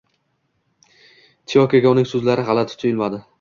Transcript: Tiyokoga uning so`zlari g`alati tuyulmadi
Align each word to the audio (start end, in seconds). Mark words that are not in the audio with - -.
Tiyokoga 1.51 1.93
uning 1.93 2.09
so`zlari 2.13 2.47
g`alati 2.49 2.81
tuyulmadi 2.83 3.23